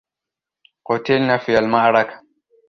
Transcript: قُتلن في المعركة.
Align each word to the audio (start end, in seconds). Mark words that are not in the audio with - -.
قُتلن 0.85 1.37
في 1.37 1.57
المعركة. 1.57 2.21